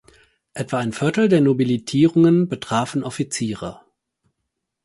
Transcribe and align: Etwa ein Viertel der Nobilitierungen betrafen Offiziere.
Etwa 0.55 0.79
ein 0.79 0.93
Viertel 0.93 1.29
der 1.29 1.41
Nobilitierungen 1.41 2.47
betrafen 2.49 3.03
Offiziere. 3.03 3.81